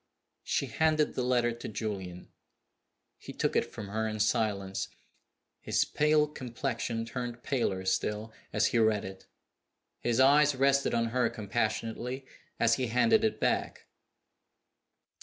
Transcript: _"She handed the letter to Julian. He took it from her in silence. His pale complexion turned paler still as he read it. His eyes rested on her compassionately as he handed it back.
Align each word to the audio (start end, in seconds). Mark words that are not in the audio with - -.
_"She 0.43 0.65
handed 0.65 1.13
the 1.13 1.21
letter 1.23 1.51
to 1.51 1.67
Julian. 1.67 2.29
He 3.19 3.33
took 3.33 3.55
it 3.55 3.71
from 3.71 3.89
her 3.89 4.07
in 4.07 4.19
silence. 4.19 4.87
His 5.59 5.85
pale 5.85 6.25
complexion 6.27 7.05
turned 7.05 7.43
paler 7.43 7.85
still 7.85 8.33
as 8.51 8.65
he 8.73 8.79
read 8.79 9.05
it. 9.05 9.27
His 9.99 10.19
eyes 10.19 10.55
rested 10.55 10.95
on 10.95 11.09
her 11.09 11.29
compassionately 11.29 12.25
as 12.59 12.77
he 12.77 12.87
handed 12.87 13.23
it 13.23 13.39
back. 13.39 13.85